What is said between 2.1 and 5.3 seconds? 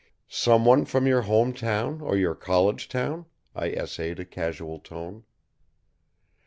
your college town?" I essayed a casual tone.